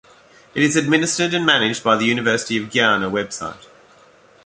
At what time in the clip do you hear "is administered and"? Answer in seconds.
0.63-1.45